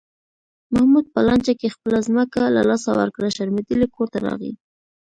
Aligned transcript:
محمود 0.73 1.05
په 1.13 1.19
لانجه 1.27 1.53
کې 1.59 1.73
خپله 1.75 1.99
ځمکه 2.07 2.41
له 2.55 2.61
لاسه 2.69 2.89
ورکړه، 2.99 3.27
شرمېدلی 3.35 3.87
کورته 3.95 4.17
راغی. 4.25 4.53